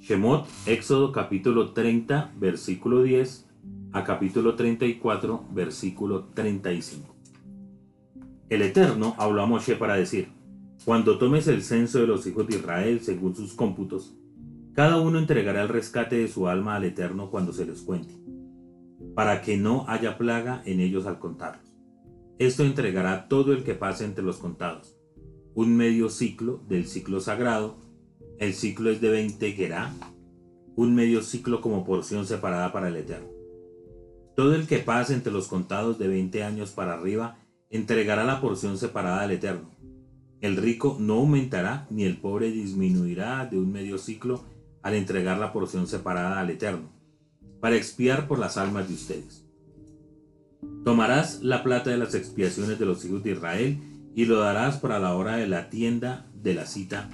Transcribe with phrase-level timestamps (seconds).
[0.00, 3.48] Shemot, Éxodo capítulo 30, versículo 10
[3.92, 7.14] a capítulo 34, versículo 35.
[8.50, 10.28] El Eterno habló a Moshe para decir,
[10.84, 14.14] cuando tomes el censo de los hijos de Israel según sus cómputos,
[14.74, 18.14] cada uno entregará el rescate de su alma al Eterno cuando se les cuente,
[19.14, 21.72] para que no haya plaga en ellos al contarlos.
[22.38, 24.96] Esto entregará todo el que pase entre los contados,
[25.54, 27.76] un medio ciclo del ciclo sagrado,
[28.38, 29.92] el ciclo es de 20 gerá,
[30.74, 33.28] un medio ciclo como porción separada para el Eterno.
[34.34, 37.38] Todo el que pase entre los contados de 20 años para arriba
[37.70, 39.70] entregará la porción separada al Eterno.
[40.40, 44.42] El rico no aumentará ni el pobre disminuirá de un medio ciclo
[44.82, 46.90] al entregar la porción separada al Eterno,
[47.60, 49.44] para expiar por las almas de ustedes.
[50.84, 53.78] Tomarás la plata de las expiaciones de los hijos de Israel
[54.14, 57.10] y lo darás para la hora de la tienda de la cita.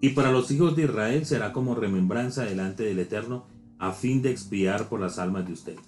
[0.00, 3.46] Y para los hijos de Israel será como remembranza delante del Eterno
[3.78, 5.80] a fin de expiar por las almas de ustedes.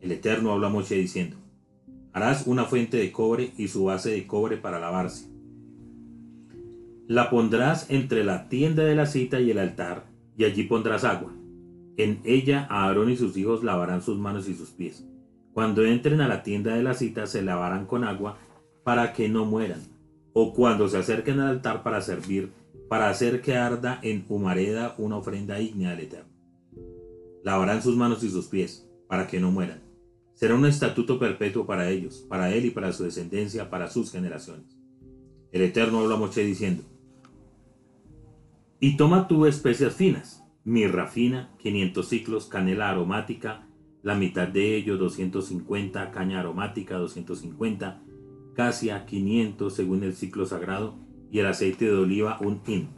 [0.00, 1.36] El Eterno habla a Moshe diciendo,
[2.12, 5.30] harás una fuente de cobre y su base de cobre para lavarse
[7.10, 10.04] la pondrás entre la tienda de la cita y el altar,
[10.36, 11.32] y allí pondrás agua.
[11.96, 15.04] En ella Aarón y sus hijos lavarán sus manos y sus pies.
[15.52, 18.38] Cuando entren a la tienda de la cita se lavarán con agua
[18.90, 19.82] para que no mueran,
[20.32, 22.50] o cuando se acerquen al altar para servir,
[22.88, 26.32] para hacer que arda en humareda una ofrenda ígnea al Eterno.
[27.44, 29.80] Lavarán sus manos y sus pies, para que no mueran.
[30.34, 34.76] Será un estatuto perpetuo para ellos, para él y para su descendencia, para sus generaciones.
[35.52, 36.82] El Eterno habla a Moche diciendo,
[38.80, 43.68] y toma tú especias finas, mirra fina, 500 ciclos, canela aromática,
[44.02, 48.02] la mitad de ello 250, caña aromática 250,
[48.54, 50.94] casia 500 según el ciclo sagrado,
[51.30, 52.88] y el aceite de oliva un hin.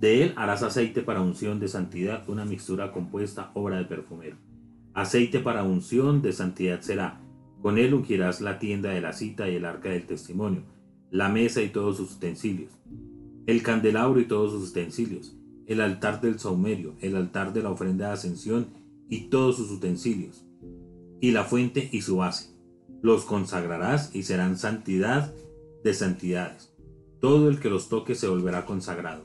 [0.00, 4.36] De él harás aceite para unción de santidad, una mixtura compuesta, obra de perfumero.
[4.94, 7.20] Aceite para unción de santidad será.
[7.62, 10.62] Con él ungirás la tienda de la cita y el arca del testimonio,
[11.10, 12.76] la mesa y todos sus utensilios
[13.46, 18.08] el candelabro y todos sus utensilios, el altar del saumerio, el altar de la ofrenda
[18.08, 18.66] de ascensión
[19.08, 20.44] y todos sus utensilios,
[21.20, 22.55] y la fuente y su base.
[23.02, 25.34] Los consagrarás y serán santidad
[25.84, 26.74] de santidades.
[27.20, 29.24] Todo el que los toque se volverá consagrado.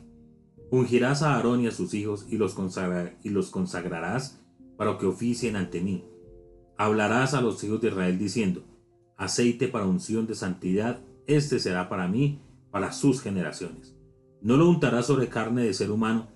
[0.71, 4.39] Ungirás a Aarón y a sus hijos y los, consagrarás
[4.77, 6.05] para que oficien ante mí.
[6.77, 8.63] Hablarás a los hijos de Israel diciendo,
[9.17, 12.39] aceite para unción de santidad, este será para mí,
[12.71, 13.95] para sus generaciones.
[14.41, 16.29] No lo untarás sobre carne de ser humano,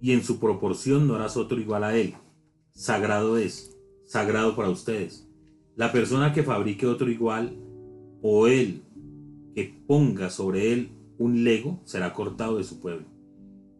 [0.00, 2.14] y en su proporción no harás otro igual a él.
[2.72, 3.76] Sagrado es,
[4.06, 5.27] sagrado para ustedes.
[5.78, 7.56] La persona que fabrique otro igual,
[8.20, 8.82] o él
[9.54, 13.06] que ponga sobre él un lego, será cortado de su pueblo.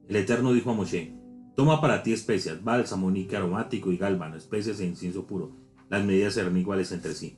[0.07, 1.13] El Eterno dijo a Moshe,
[1.57, 5.57] Toma para ti especias, bálsamo, níquel aromático y gálbano, especias e incienso puro.
[5.91, 7.37] Las medidas serán iguales entre sí.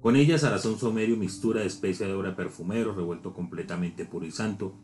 [0.00, 4.30] Con ellas harás un somerio mixtura de especia de obra perfumero, revuelto completamente puro y
[4.30, 4.78] santo,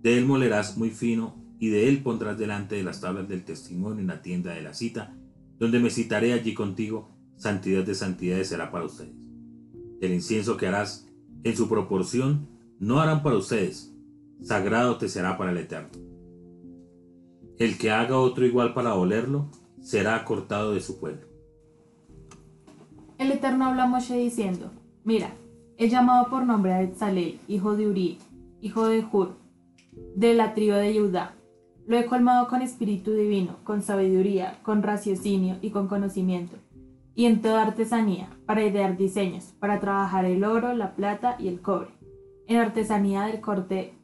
[0.00, 4.00] de él molerás muy fino, y de él pondrás delante de las tablas del testimonio
[4.00, 5.16] en la tienda de la cita,
[5.58, 9.14] donde me citaré allí contigo, santidad de santidades será para ustedes.
[10.00, 11.08] El incienso que harás,
[11.42, 13.94] en su proporción, no harán para ustedes,
[14.42, 15.90] sagrado te será para el Eterno.
[17.58, 19.48] El que haga otro igual para olerlo,
[19.80, 21.26] será cortado de su pueblo.
[23.18, 24.70] El Eterno habla a Moshe diciendo,
[25.04, 25.30] Mira,
[25.76, 28.18] he llamado por nombre a Etzalel, hijo de Uri,
[28.60, 29.36] hijo de Hur,
[30.16, 31.34] de la tribu de Judá.
[31.86, 36.56] Lo he colmado con espíritu divino, con sabiduría, con raciocinio y con conocimiento,
[37.14, 41.60] y en toda artesanía, para idear diseños, para trabajar el oro, la plata y el
[41.60, 41.90] cobre,
[42.46, 43.94] en artesanía del corte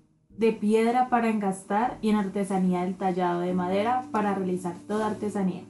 [0.41, 5.65] de piedra para engastar y en artesanía del tallado de madera para realizar toda artesanía.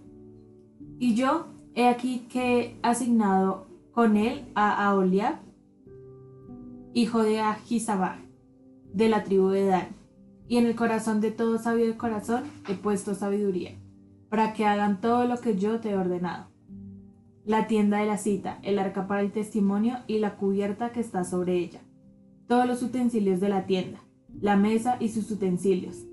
[0.98, 5.36] Y yo he aquí que he asignado con él a Aholiab,
[6.92, 8.18] hijo de Ahisabah,
[8.92, 9.88] de la tribu de Dan,
[10.47, 13.72] y en el corazón de todo sabio de corazón he puesto sabiduría,
[14.28, 16.49] para que hagan todo lo que yo te he ordenado.
[17.45, 21.25] La tienda de la cita, el arca para el testimonio y la cubierta que está
[21.25, 21.81] sobre ella.
[22.47, 24.01] Todos los utensilios de la tienda,
[24.41, 26.04] la mesa y sus utensilios,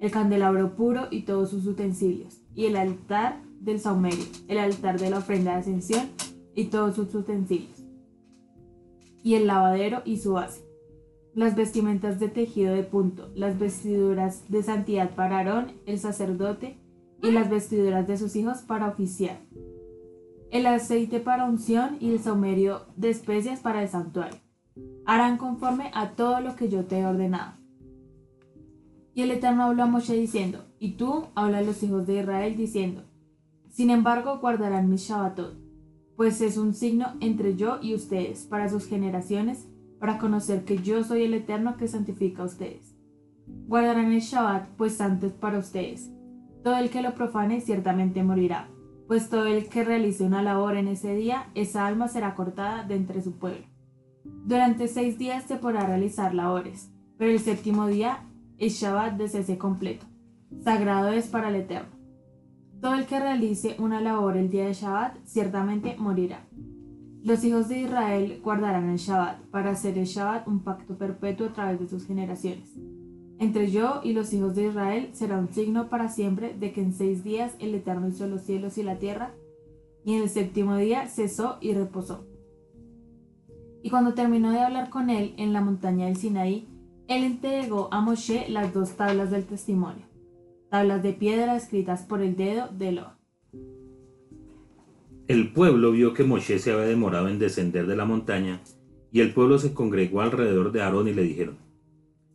[0.00, 5.10] el candelabro puro y todos sus utensilios, y el altar del saumerio, el altar de
[5.10, 6.08] la ofrenda de ascensión
[6.54, 7.82] y todos sus utensilios,
[9.22, 10.66] y el lavadero y su base
[11.36, 16.78] las vestimentas de tejido de punto, las vestiduras de santidad para Aarón, el sacerdote,
[17.22, 19.40] y las vestiduras de sus hijos para oficiar,
[20.50, 24.38] el aceite para unción y el saumerio de especias para el santuario.
[25.04, 27.54] Harán conforme a todo lo que yo te he ordenado.
[29.14, 32.56] Y el Eterno habló a Moshe diciendo, y tú habla a los hijos de Israel
[32.56, 33.02] diciendo,
[33.70, 35.56] sin embargo guardarán mi Shabbatot,
[36.16, 39.68] pues es un signo entre yo y ustedes para sus generaciones,
[39.98, 42.94] para conocer que yo soy el Eterno que santifica a ustedes.
[43.66, 46.10] Guardarán el Shabbat, pues santo es para ustedes.
[46.62, 48.68] Todo el que lo profane ciertamente morirá,
[49.06, 52.96] pues todo el que realice una labor en ese día, esa alma será cortada de
[52.96, 53.64] entre su pueblo.
[54.24, 58.24] Durante seis días se podrá realizar labores, pero el séptimo día
[58.58, 60.06] es Shabbat de cese completo.
[60.62, 61.94] Sagrado es para el Eterno.
[62.80, 66.46] Todo el que realice una labor el día de Shabbat ciertamente morirá.
[67.22, 71.52] Los hijos de Israel guardarán el Shabbat para hacer el Shabbat un pacto perpetuo a
[71.52, 72.70] través de sus generaciones.
[73.38, 76.94] Entre yo y los hijos de Israel será un signo para siempre de que en
[76.94, 79.34] seis días el Eterno hizo los cielos y la tierra,
[80.04, 82.26] y en el séptimo día cesó y reposó.
[83.82, 86.66] Y cuando terminó de hablar con él en la montaña del Sinaí,
[87.08, 90.06] él entregó a Moshe las dos tablas del testimonio,
[90.70, 93.12] tablas de piedra escritas por el dedo de Lo.
[95.28, 98.62] El pueblo vio que Moshe se había demorado en descender de la montaña,
[99.12, 101.58] y el pueblo se congregó alrededor de Aarón y le dijeron,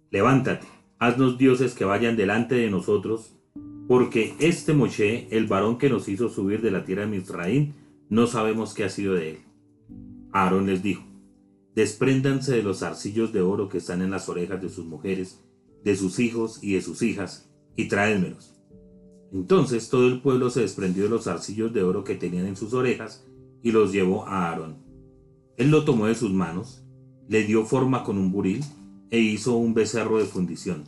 [0.09, 0.67] Levántate,
[1.01, 3.33] haznos dioses que vayan delante de nosotros,
[3.87, 7.73] porque este Moshe, el varón que nos hizo subir de la tierra de Misraín,
[8.07, 9.37] no sabemos qué ha sido de él.
[10.31, 11.03] Aarón les dijo,
[11.73, 15.43] Despréndanse de los arcillos de oro que están en las orejas de sus mujeres,
[15.83, 18.53] de sus hijos y de sus hijas, y tráenmelos.
[19.33, 22.75] Entonces todo el pueblo se desprendió de los arcillos de oro que tenían en sus
[22.75, 23.25] orejas
[23.63, 24.75] y los llevó a Aarón.
[25.57, 26.83] Él lo tomó de sus manos,
[27.27, 28.63] le dio forma con un buril
[29.11, 30.85] e hizo un becerro de fundición.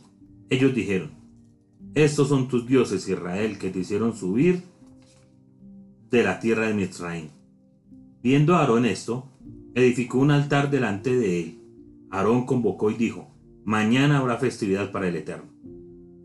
[0.50, 1.10] Ellos dijeron,
[1.94, 4.62] Estos son tus dioses, Israel, que te hicieron subir
[6.10, 7.28] de la tierra de Mitzrayim.
[8.22, 9.28] Viendo a Aarón esto,
[9.74, 11.58] edificó un altar delante de él.
[12.10, 13.28] Aarón convocó y dijo,
[13.64, 15.50] Mañana habrá festividad para el Eterno.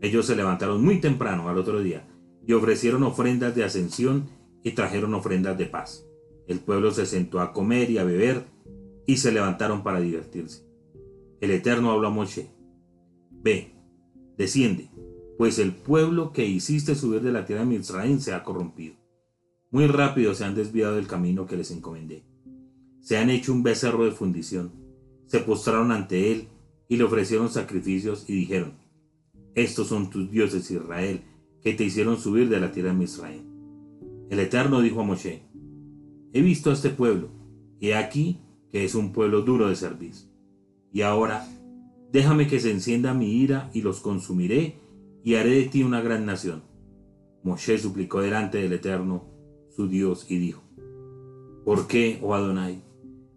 [0.00, 2.06] Ellos se levantaron muy temprano al otro día
[2.46, 4.28] y ofrecieron ofrendas de ascensión
[4.62, 6.06] y trajeron ofrendas de paz.
[6.46, 8.44] El pueblo se sentó a comer y a beber
[9.06, 10.69] y se levantaron para divertirse.
[11.40, 12.50] El Eterno habló a Moshe.
[13.30, 13.74] Ve,
[14.36, 14.90] desciende,
[15.38, 18.96] pues el pueblo que hiciste subir de la tierra de Misraín se ha corrompido.
[19.70, 22.24] Muy rápido se han desviado del camino que les encomendé.
[23.00, 24.72] Se han hecho un becerro de fundición.
[25.26, 26.48] Se postraron ante él
[26.88, 28.74] y le ofrecieron sacrificios y dijeron,
[29.54, 31.22] Estos son tus dioses Israel,
[31.62, 33.46] que te hicieron subir de la tierra de Misraín.
[34.28, 35.42] El Eterno dijo a Moshe,
[36.34, 37.30] He visto a este pueblo,
[37.80, 38.40] y aquí
[38.70, 40.29] que es un pueblo duro de servir.
[40.92, 41.46] Y ahora,
[42.12, 44.80] déjame que se encienda mi ira y los consumiré,
[45.22, 46.62] y haré de ti una gran nación.
[47.42, 49.24] Moshe suplicó delante del Eterno,
[49.74, 50.62] su Dios, y dijo,
[51.64, 52.82] ¿Por qué, oh Adonai?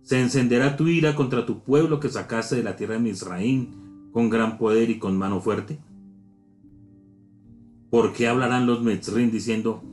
[0.02, 4.30] ¿Se encenderá tu ira contra tu pueblo que sacaste de la tierra de Misraín con
[4.30, 5.80] gran poder y con mano fuerte?
[7.90, 9.84] ¿Por qué hablarán los Metzrin diciendo,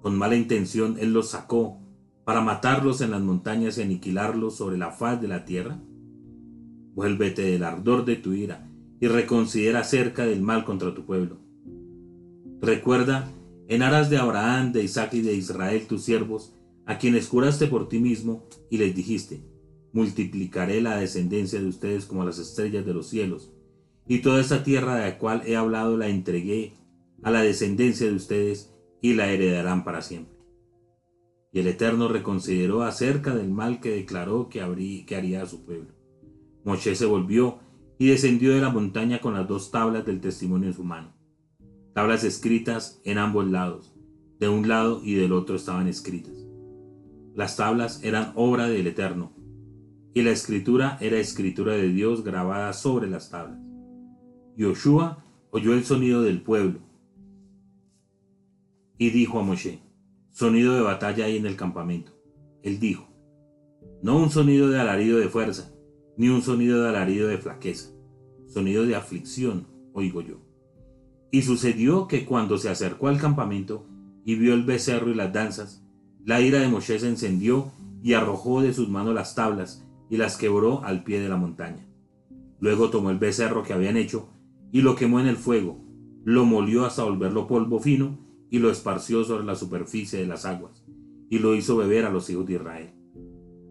[0.00, 1.78] con mala intención él los sacó
[2.24, 5.78] para matarlos en las montañas y aniquilarlos sobre la faz de la tierra?
[6.94, 8.68] Vuélvete del ardor de tu ira
[9.00, 11.38] y reconsidera acerca del mal contra tu pueblo.
[12.60, 13.28] Recuerda,
[13.68, 16.54] en aras de Abraham, de Isaac y de Israel, tus siervos,
[16.86, 19.42] a quienes juraste por ti mismo y les dijiste,
[19.92, 23.52] multiplicaré la descendencia de ustedes como las estrellas de los cielos,
[24.06, 26.74] y toda esa tierra de la cual he hablado la entregué
[27.22, 30.36] a la descendencia de ustedes y la heredarán para siempre.
[31.52, 36.01] Y el Eterno reconsideró acerca del mal que declaró que, que haría a su pueblo.
[36.64, 37.58] Moshe se volvió
[37.98, 41.12] y descendió de la montaña con las dos tablas del testimonio en su mano.
[41.94, 43.94] Tablas escritas en ambos lados,
[44.38, 46.34] de un lado y del otro estaban escritas.
[47.34, 49.32] Las tablas eran obra del Eterno,
[50.14, 53.58] y la escritura era escritura de Dios grabada sobre las tablas.
[54.56, 56.80] Yoshua oyó el sonido del pueblo
[58.98, 59.80] y dijo a Moshe,
[60.30, 62.12] sonido de batalla hay en el campamento.
[62.62, 63.08] Él dijo,
[64.02, 65.71] no un sonido de alarido de fuerza,
[66.22, 67.90] ni un sonido de alarido de flaqueza,
[68.46, 70.36] sonido de aflicción, oigo yo.
[71.32, 73.88] Y sucedió que cuando se acercó al campamento
[74.24, 75.84] y vio el becerro y las danzas,
[76.24, 77.72] la ira de Moshe se encendió
[78.04, 81.88] y arrojó de sus manos las tablas y las quebró al pie de la montaña.
[82.60, 84.28] Luego tomó el becerro que habían hecho
[84.70, 85.84] y lo quemó en el fuego,
[86.24, 88.16] lo molió hasta volverlo polvo fino
[88.48, 90.84] y lo esparció sobre la superficie de las aguas,
[91.28, 92.90] y lo hizo beber a los hijos de Israel.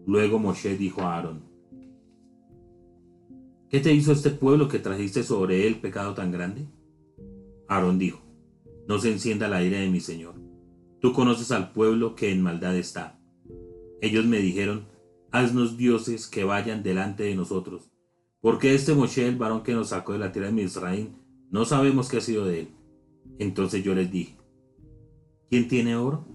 [0.06, 1.51] Luego Moshe dijo a Aarón,
[3.72, 6.66] ¿Qué te hizo este pueblo que trajiste sobre él pecado tan grande?
[7.68, 8.20] Aarón dijo,
[8.86, 10.34] No se encienda la ira de mi Señor.
[11.00, 13.18] Tú conoces al pueblo que en maldad está.
[14.02, 14.84] Ellos me dijeron,
[15.30, 17.90] Haznos dioses que vayan delante de nosotros,
[18.42, 21.16] porque este Moshe, el varón que nos sacó de la tierra de Misraín,
[21.50, 22.68] no sabemos qué ha sido de él.
[23.38, 24.36] Entonces yo les dije,
[25.48, 26.26] ¿quién tiene oro?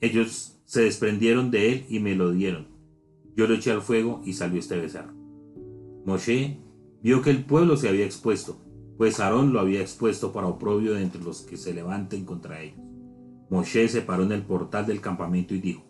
[0.00, 2.66] Ellos se desprendieron de él y me lo dieron.
[3.36, 5.14] Yo lo eché al fuego y salió este becerro.
[6.04, 6.63] Moshe
[7.04, 8.56] vio que el pueblo se había expuesto,
[8.96, 12.80] pues Aarón lo había expuesto para oprobio de entre los que se levanten contra ellos.
[13.50, 15.84] Moshe se paró en el portal del campamento y dijo,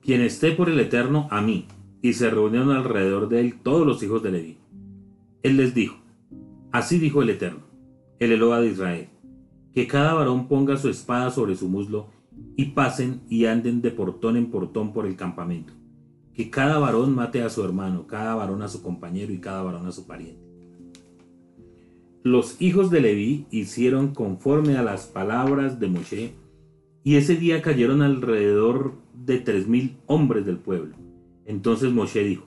[0.00, 1.68] Quien esté por el Eterno, a mí.
[2.02, 4.58] Y se reunieron alrededor de él todos los hijos de Leví.
[5.44, 5.98] Él les dijo,
[6.72, 7.62] Así dijo el Eterno,
[8.18, 9.08] el Eloa de Israel,
[9.72, 12.08] que cada varón ponga su espada sobre su muslo
[12.56, 15.72] y pasen y anden de portón en portón por el campamento.
[16.34, 19.86] Que cada varón mate a su hermano, cada varón a su compañero y cada varón
[19.86, 20.42] a su pariente.
[22.22, 26.32] Los hijos de Leví hicieron conforme a las palabras de Moshe,
[27.02, 30.96] y ese día cayeron alrededor de tres mil hombres del pueblo.
[31.44, 32.46] Entonces Moshe dijo,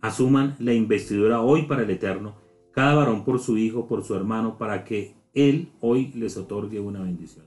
[0.00, 2.36] asuman la investidura hoy para el Eterno,
[2.70, 7.02] cada varón por su hijo, por su hermano, para que él hoy les otorgue una
[7.02, 7.46] bendición.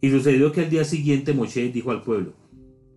[0.00, 2.32] Y sucedió que al día siguiente Moshe dijo al pueblo,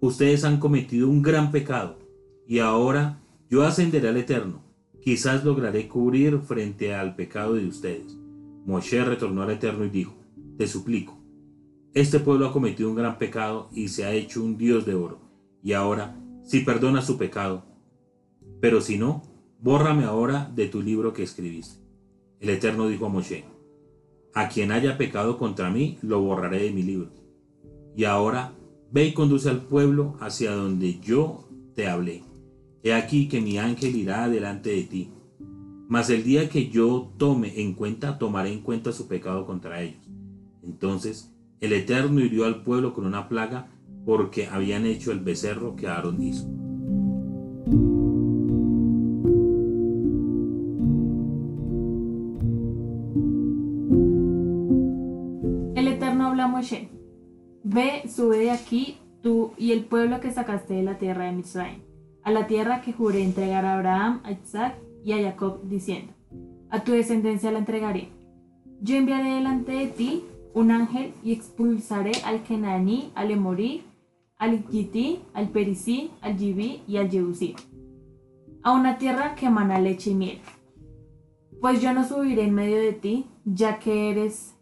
[0.02, 1.98] ustedes han cometido un gran pecado,
[2.46, 8.18] y ahora yo ascenderé al Eterno quizás lograré cubrir frente al pecado de ustedes.
[8.66, 10.14] Moshe retornó al Eterno y dijo,
[10.58, 11.18] te suplico,
[11.94, 15.20] este pueblo ha cometido un gran pecado y se ha hecho un Dios de oro,
[15.64, 17.66] y ahora, si perdona su pecado,
[18.62, 19.24] pero si no,
[19.60, 21.82] bórrame ahora de tu libro que escribiste.
[22.40, 23.44] El Eterno dijo a Moshe,
[24.34, 27.10] a quien haya pecado contra mí, lo borraré de mi libro.
[27.96, 28.54] Y ahora,
[28.92, 32.24] ve y conduce al pueblo hacia donde yo te hablé
[32.84, 35.10] He aquí que mi ángel irá delante de ti.
[35.88, 40.02] Mas el día que yo tome en cuenta, tomaré en cuenta su pecado contra ellos.
[40.64, 43.70] Entonces el Eterno hirió al pueblo con una plaga
[44.04, 46.48] porque habían hecho el becerro que Aarón hizo.
[55.76, 57.01] El Eterno habla a Moshe.
[57.64, 61.92] Ve, sube de aquí, tú y el pueblo que sacaste de la tierra de Misraim
[62.24, 66.14] a la tierra que juré entregar a Abraham, a Isaac y a Jacob, diciendo,
[66.70, 68.10] a tu descendencia la entregaré.
[68.82, 73.84] Yo enviaré delante de ti un ángel y expulsaré al Kenaní, al Emorí,
[74.38, 77.56] al Gití, al Perisí, al Yibí y al Jebusí,
[78.64, 80.40] a una tierra que emana leche y miel.
[81.60, 84.56] Pues yo no subiré en medio de ti, ya que eres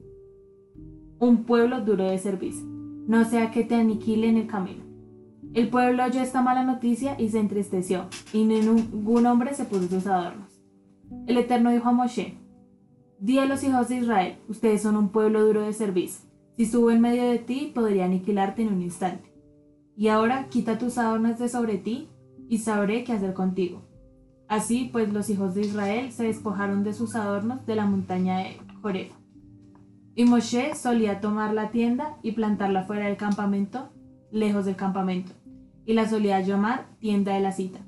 [1.17, 2.65] un pueblo duro de servicio,
[3.09, 4.83] no sea que te aniquile en el camino.
[5.55, 10.05] El pueblo oyó esta mala noticia y se entristeció, y ningún hombre se puso sus
[10.05, 10.61] adornos.
[11.25, 12.37] El Eterno dijo a Moshe,
[13.17, 16.29] Di a los hijos de Israel, ustedes son un pueblo duro de servicio.
[16.55, 19.33] Si subo en medio de ti, podría aniquilarte en un instante.
[19.97, 22.09] Y ahora quita tus adornos de sobre ti,
[22.47, 23.81] y sabré qué hacer contigo.
[24.47, 28.57] Así pues los hijos de Israel se despojaron de sus adornos de la montaña de
[28.83, 29.18] Joreb.
[30.19, 33.87] Y Moshe solía tomar la tienda y plantarla fuera del campamento,
[34.33, 35.31] lejos del campamento
[35.85, 37.79] y la solía llamar tienda de la cita.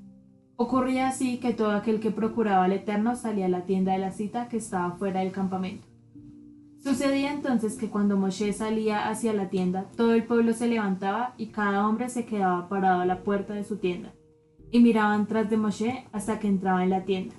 [0.56, 4.12] Ocurría así que todo aquel que procuraba al Eterno salía a la tienda de la
[4.12, 5.86] cita que estaba fuera del campamento.
[6.82, 11.48] Sucedía entonces que cuando Moshe salía hacia la tienda, todo el pueblo se levantaba y
[11.48, 14.14] cada hombre se quedaba parado a la puerta de su tienda,
[14.72, 17.36] y miraban tras de Moshe hasta que entraba en la tienda.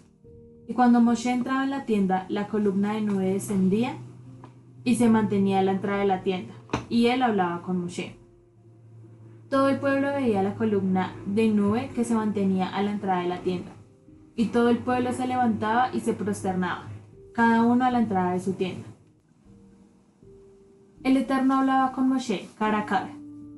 [0.68, 3.96] Y cuando Moshe entraba en la tienda, la columna de nube descendía
[4.84, 6.54] y se mantenía a la entrada de la tienda,
[6.88, 8.16] y él hablaba con Moshe.
[9.48, 13.28] Todo el pueblo veía la columna de nube que se mantenía a la entrada de
[13.28, 13.70] la tienda.
[14.34, 16.88] Y todo el pueblo se levantaba y se prosternaba,
[17.34, 18.88] cada uno a la entrada de su tienda.
[21.04, 23.10] El Eterno hablaba con Moshe cara a cara,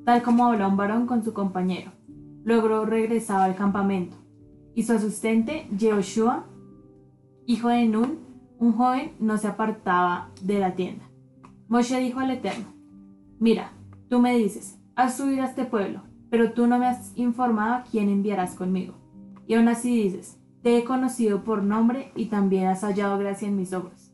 [0.03, 1.91] tal como habla un varón con su compañero.
[2.43, 4.17] Luego regresaba al campamento,
[4.73, 6.45] y su asistente, Jehoshua,
[7.45, 8.19] hijo de Nun,
[8.59, 11.05] un joven, no se apartaba de la tienda.
[11.67, 12.73] Moshe dijo al Eterno,
[13.39, 13.73] Mira,
[14.09, 17.83] tú me dices, haz subir a este pueblo, pero tú no me has informado a
[17.83, 18.93] quién enviarás conmigo.
[19.47, 23.55] Y aún así dices, te he conocido por nombre y también has hallado gracia en
[23.55, 24.13] mis ojos.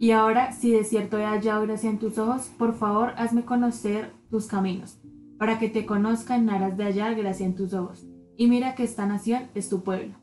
[0.00, 4.12] Y ahora, si de cierto he hallado gracia en tus ojos, por favor hazme conocer
[4.30, 5.00] tus caminos,
[5.38, 8.06] para que te conozca en aras de hallar gracia en tus ojos.
[8.36, 10.14] Y mira que esta nación es tu pueblo.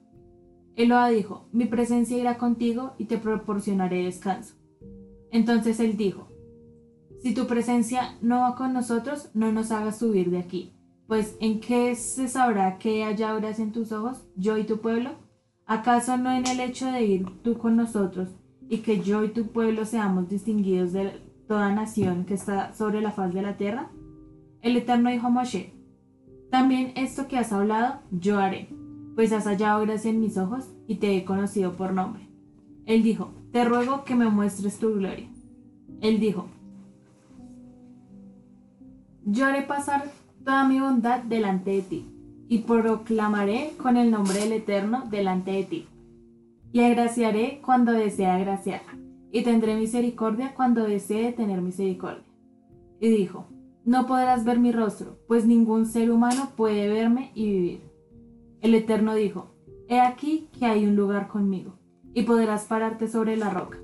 [0.76, 4.56] Eloa dijo, mi presencia irá contigo y te proporcionaré descanso.
[5.32, 6.28] Entonces él dijo,
[7.26, 10.74] si tu presencia no va con nosotros, no nos hagas subir de aquí.
[11.08, 15.10] Pues ¿en qué se sabrá que haya obras en tus ojos, yo y tu pueblo?
[15.66, 18.30] ¿Acaso no en el hecho de ir tú con nosotros
[18.70, 23.10] y que yo y tu pueblo seamos distinguidos de toda nación que está sobre la
[23.10, 23.90] faz de la tierra?
[24.62, 25.74] El Eterno dijo a Moshe,
[26.52, 28.70] también esto que has hablado, yo haré,
[29.16, 32.30] pues has hallado gracia en mis ojos y te he conocido por nombre.
[32.86, 35.28] Él dijo, te ruego que me muestres tu gloria.
[36.02, 36.50] Él dijo,
[39.26, 40.06] yo haré pasar
[40.44, 42.12] toda mi bondad delante de ti,
[42.48, 45.88] y proclamaré con el nombre del Eterno delante de ti,
[46.72, 48.82] y agraciaré cuando desee agraciar,
[49.32, 52.24] y tendré misericordia cuando desee tener misericordia.
[53.00, 53.48] Y dijo,
[53.84, 57.82] no podrás ver mi rostro, pues ningún ser humano puede verme y vivir.
[58.62, 59.52] El Eterno dijo,
[59.88, 61.80] He aquí que hay un lugar conmigo,
[62.14, 63.80] y podrás pararte sobre la roca.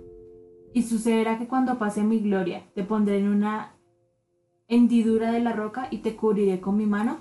[0.73, 3.75] Y sucederá que cuando pase mi gloria, te pondré en una
[4.71, 7.19] hendidura de la roca y te cubriré con mi mano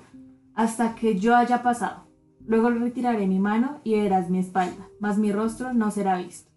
[0.55, 2.07] hasta que yo haya pasado.
[2.47, 6.49] Luego retiraré mi mano y verás mi espalda, mas mi rostro no será visto.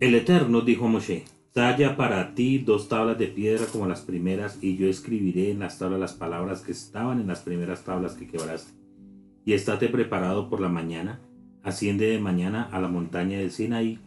[0.00, 4.58] El Eterno dijo a Moshe, talla para ti dos tablas de piedra como las primeras,
[4.62, 8.26] y yo escribiré en las tablas las palabras que estaban en las primeras tablas que
[8.26, 8.72] quebraste.
[9.46, 11.20] Y estate preparado por la mañana,
[11.62, 13.98] asciende de mañana a la montaña del Sinaí,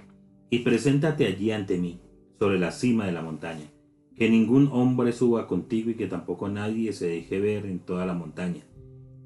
[0.52, 2.00] y preséntate allí ante mí,
[2.38, 3.66] sobre la cima de la montaña
[4.18, 8.16] que ningún hombre suba contigo y que tampoco nadie se deje ver en toda la
[8.16, 8.64] montaña.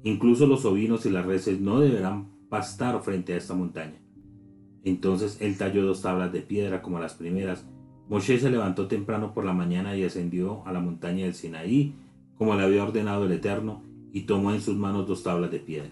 [0.04, 3.98] Incluso los ovinos y las reses no deberán pastar frente a esta montaña.
[4.84, 7.66] Entonces él talló dos tablas de piedra como las primeras.
[8.08, 11.94] Moshe se levantó temprano por la mañana y ascendió a la montaña del Sinaí,
[12.36, 13.82] como le había ordenado el Eterno,
[14.12, 15.90] y tomó en sus manos dos tablas de piedra.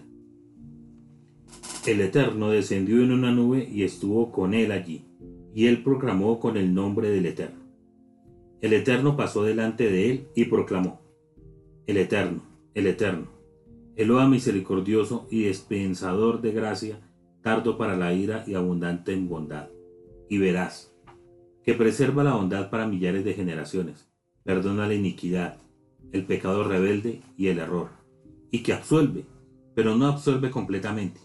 [1.87, 5.05] El Eterno descendió en una nube y estuvo con él allí,
[5.55, 7.60] y él proclamó con el nombre del Eterno.
[8.61, 11.01] El Eterno pasó delante de él y proclamó,
[11.87, 12.43] El Eterno,
[12.75, 13.27] el Eterno,
[13.95, 16.99] Eloa misericordioso y dispensador de gracia,
[17.41, 19.69] tardo para la ira y abundante en bondad.
[20.29, 20.95] Y verás,
[21.63, 24.07] que preserva la bondad para millares de generaciones,
[24.43, 25.57] perdona la iniquidad,
[26.11, 27.89] el pecado rebelde y el error,
[28.51, 29.25] y que absuelve,
[29.73, 31.19] pero no absuelve completamente,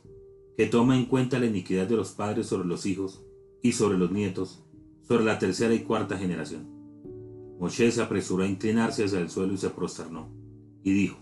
[0.56, 3.22] que toma en cuenta la iniquidad de los padres sobre los hijos
[3.62, 4.64] y sobre los nietos,
[5.02, 6.75] sobre la tercera y cuarta generación
[7.58, 10.28] Moshe se apresuró a inclinarse hacia el suelo y se prosternó,
[10.82, 11.16] y dijo,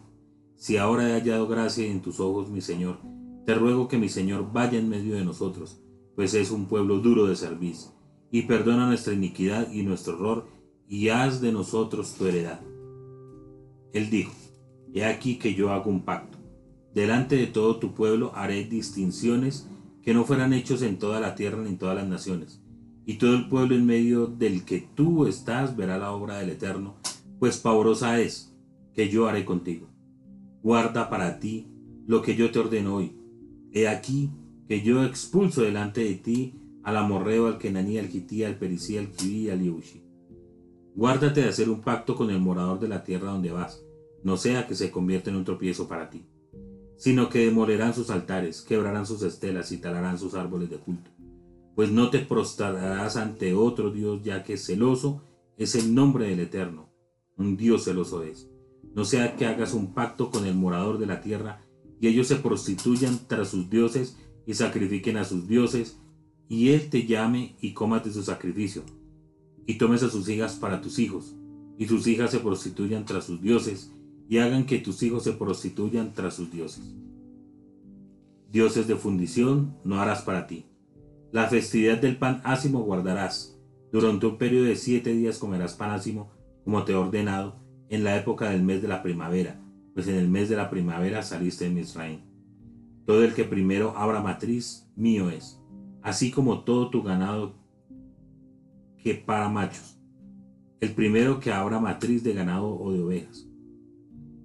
[0.57, 2.99] Si ahora he hallado gracia en tus ojos, mi Señor,
[3.47, 5.81] te ruego que mi Señor vaya en medio de nosotros,
[6.17, 7.93] pues es un pueblo duro de servicio,
[8.31, 10.49] y perdona nuestra iniquidad y nuestro error,
[10.89, 12.61] y haz de nosotros tu heredad.
[13.93, 14.33] Él dijo,
[14.93, 16.39] He aquí que yo hago un pacto.
[16.95, 19.69] Delante de todo tu pueblo haré distinciones
[20.03, 22.64] que no fueran hechos en toda la tierra ni en todas las naciones
[23.07, 26.97] y todo el pueblo en medio del que tú estás verá la obra del Eterno,
[27.39, 28.55] pues pavorosa es
[28.95, 29.89] que yo haré contigo.
[30.63, 31.69] Guarda para ti
[32.07, 33.17] lo que yo te ordeno hoy.
[33.73, 34.31] He aquí
[34.67, 39.11] que yo expulso delante de ti al amorreo, al kenaní, al kití, al perisí, al
[39.11, 40.03] kibí al yebushi.
[40.95, 43.85] Guárdate de hacer un pacto con el morador de la tierra donde vas,
[44.23, 46.25] no sea que se convierta en un tropiezo para ti,
[46.97, 51.14] sino que demolerán sus altares, quebrarán sus estelas y talarán sus árboles de culto
[51.75, 55.23] pues no te prostrarás ante otro Dios, ya que celoso
[55.57, 56.89] es el nombre del Eterno.
[57.37, 58.49] Un Dios celoso es.
[58.95, 61.61] No sea que hagas un pacto con el morador de la tierra
[62.01, 65.99] y ellos se prostituyan tras sus dioses y sacrifiquen a sus dioses,
[66.49, 68.83] y él te llame y comas de su sacrificio,
[69.67, 71.35] y tomes a sus hijas para tus hijos,
[71.79, 73.91] y sus hijas se prostituyan tras sus dioses,
[74.29, 76.95] y hagan que tus hijos se prostituyan tras sus dioses.
[78.53, 80.67] Dioses de fundición no harás para ti
[81.35, 83.59] la festividad del pan ácimo guardarás.
[83.91, 86.31] Durante un periodo de siete días comerás pan ácimo,
[86.63, 87.57] como te he ordenado,
[87.89, 89.61] en la época del mes de la primavera,
[89.95, 92.21] pues en el mes de la primavera saliste de Israel.
[93.05, 95.61] Todo el que primero abra matriz, mío es,
[96.03, 97.57] así como todo tu ganado
[98.99, 99.99] que para machos.
[100.79, 103.45] El primero que abra matriz de ganado o de ovejas.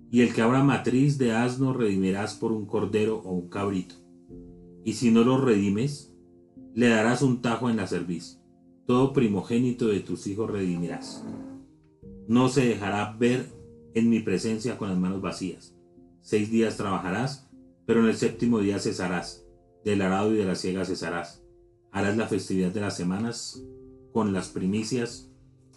[0.09, 3.93] Y el que abra matriz de asno redimirás por un cordero o un cabrito.
[4.83, 6.09] Y si no lo redimes,
[6.75, 8.39] le darás un tajo en la cerviz.
[8.85, 11.23] Todo primogénito de tus hijos redimirás.
[12.27, 13.47] No se dejará ver
[13.93, 15.75] en mi presencia con las manos vacías.
[16.21, 17.49] Seis días trabajarás,
[17.85, 19.45] pero en el séptimo día cesarás.
[19.83, 21.43] Del arado y de la siega cesarás.
[21.91, 23.63] Harás la festividad de las semanas
[24.11, 25.31] con las primicias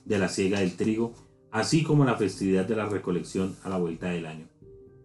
[0.05, 1.14] de la siega del trigo,
[1.50, 4.46] así como la festividad de la recolección a la vuelta del año.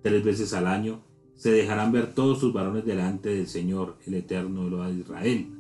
[0.02, 1.02] Tres veces al año
[1.36, 5.57] se dejarán ver todos sus varones delante del Señor, el Eterno de Israel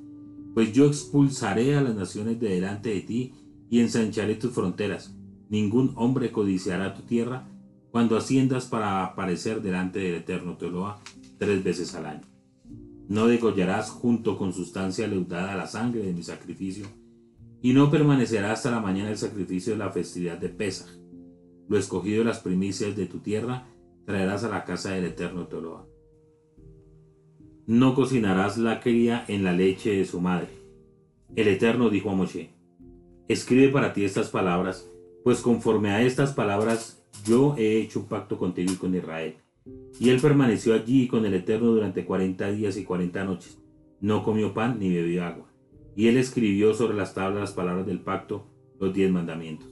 [0.53, 3.33] pues yo expulsaré a las naciones de delante de ti
[3.69, 5.15] y ensancharé tus fronteras.
[5.49, 7.47] Ningún hombre codiciará tu tierra
[7.91, 11.01] cuando asciendas para aparecer delante del Eterno Teloa
[11.37, 12.27] tres veces al año.
[13.07, 16.87] No degollarás junto con sustancia leudada la sangre de mi sacrificio,
[17.61, 20.89] y no permanecerá hasta la mañana el sacrificio de la festividad de Pesach.
[21.69, 23.67] Lo escogido de las primicias de tu tierra
[24.05, 25.87] traerás a la casa del Eterno Teloa.
[27.67, 30.47] No cocinarás la cría en la leche de su madre.
[31.35, 32.51] El Eterno dijo a Moshe,
[33.27, 34.89] escribe para ti estas palabras,
[35.25, 39.35] pues conforme a estas palabras yo he hecho un pacto contigo y con Israel.
[39.99, 43.61] Y él permaneció allí con el Eterno durante cuarenta días y cuarenta noches.
[43.99, 45.51] No comió pan ni bebió agua.
[45.93, 48.47] Y él escribió sobre las tablas las palabras del pacto,
[48.79, 49.67] los diez mandamientos.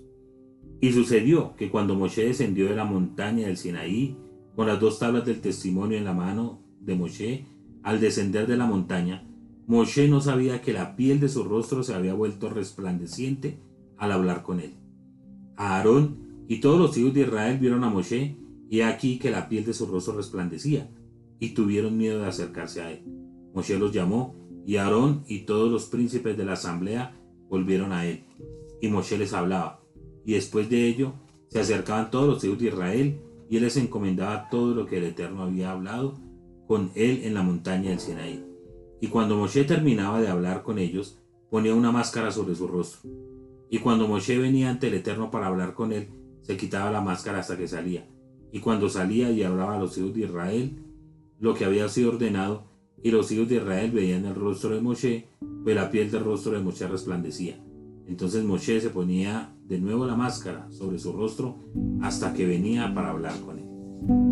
[0.82, 4.18] Y sucedió que cuando Moshe descendió de la montaña del Sinaí,
[4.54, 7.55] con las dos tablas del testimonio en la mano de Moshe,
[7.86, 9.24] al descender de la montaña,
[9.68, 13.60] Moshe no sabía que la piel de su rostro se había vuelto resplandeciente
[13.98, 14.74] al hablar con él.
[15.56, 18.38] Aarón y todos los hijos de Israel vieron a Moshe,
[18.72, 20.90] y aquí que la piel de su rostro resplandecía,
[21.40, 23.04] y tuvieron miedo de acercarse a él.
[23.54, 24.34] Moshe los llamó,
[24.66, 27.16] y Aarón y todos los príncipes de la asamblea
[27.52, 28.24] volvieron a él.
[28.82, 29.80] Y Moshe les hablaba,
[30.26, 31.14] y después de ello
[31.50, 35.04] se acercaban todos los hijos de Israel, y él les encomendaba todo lo que el
[35.04, 36.25] Eterno había hablado
[36.68, 38.44] con él en la montaña del Sinaí.
[39.02, 43.10] Y cuando Moshe terminaba de hablar con ellos, ponía una máscara sobre su rostro.
[43.70, 46.08] Y cuando Moshe venía ante el Eterno para hablar con él,
[46.42, 48.08] se quitaba la máscara hasta que salía.
[48.52, 50.78] Y cuando salía y hablaba a los hijos de Israel,
[51.40, 52.64] lo que había sido ordenado,
[53.04, 55.28] y los hijos de Israel veían el rostro de Moshe,
[55.64, 57.60] pues la piel del rostro de Moshe resplandecía.
[58.08, 61.58] Entonces Moshe se ponía de nuevo la máscara sobre su rostro
[62.02, 64.25] hasta que venía para hablar con él.